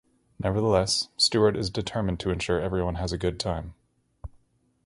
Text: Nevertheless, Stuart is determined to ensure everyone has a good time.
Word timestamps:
Nevertheless, 0.39 1.09
Stuart 1.15 1.55
is 1.55 1.69
determined 1.69 2.19
to 2.21 2.31
ensure 2.31 2.59
everyone 2.59 2.95
has 2.95 3.11
a 3.11 3.19
good 3.19 3.39
time. 3.39 3.75